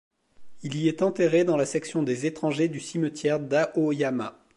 Il 0.63 0.77
y 0.77 0.87
est 0.87 1.03
enterré 1.03 1.43
dans 1.43 1.57
la 1.57 1.67
section 1.67 2.01
des 2.01 2.25
étrangers 2.25 2.67
du 2.69 2.79
cimetière 2.79 3.39
d'Aoyama. 3.39 4.35